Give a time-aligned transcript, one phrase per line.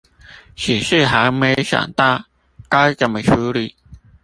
[0.55, 2.23] 只是還沒想到
[2.67, 3.75] 該怎麼處理